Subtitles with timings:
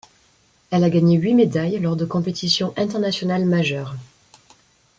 [0.71, 3.95] Elle a gagné huit médailles lors de compétitions internationales majeures.